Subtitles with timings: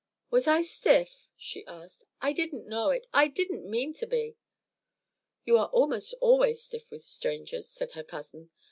[0.31, 2.05] "Was I stiff?" she asked.
[2.23, 3.05] "I didn't know it.
[3.13, 4.35] I didn't mean to be."
[5.45, 8.49] "You are almost always stiff with strangers," said her cousin.